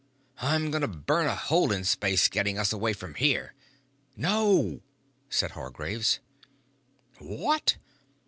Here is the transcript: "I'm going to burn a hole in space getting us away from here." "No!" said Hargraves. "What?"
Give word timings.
"I'm 0.41 0.71
going 0.71 0.81
to 0.81 0.87
burn 0.87 1.27
a 1.27 1.35
hole 1.35 1.71
in 1.71 1.83
space 1.83 2.27
getting 2.27 2.57
us 2.57 2.73
away 2.73 2.91
from 2.93 3.13
here." 3.13 3.53
"No!" 4.17 4.81
said 5.29 5.51
Hargraves. 5.51 6.19
"What?" 7.19 7.77